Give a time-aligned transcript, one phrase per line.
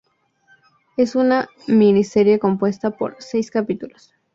[0.97, 4.15] Es una miniserie compuesta por seis capítulos.